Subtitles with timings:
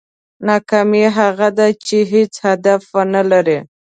[0.47, 3.59] ناکامي هغه ده چې هېڅ هدف ونه لرې.